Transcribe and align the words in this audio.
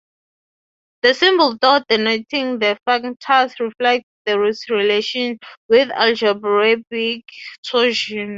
The 1.03 1.13
symbol 1.13 1.59
Tor 1.59 1.81
denoting 1.87 2.57
the 2.57 2.75
functors 2.89 3.59
reflects 3.59 4.09
this 4.25 4.67
relation 4.67 5.37
with 5.69 5.89
the 5.89 5.95
algebraic 5.99 7.29
torsion. 7.63 8.29